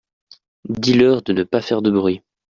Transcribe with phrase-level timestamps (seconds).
[0.67, 2.23] Dis-leur de ne pas faire de bruit.